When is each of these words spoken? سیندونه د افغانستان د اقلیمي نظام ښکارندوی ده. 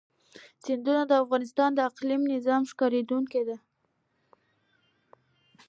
سیندونه 0.63 1.01
د 1.07 1.11
افغانستان 1.23 1.69
د 1.75 1.79
اقلیمي 1.89 2.27
نظام 2.35 2.61
ښکارندوی 2.71 3.43
ده. 3.49 3.57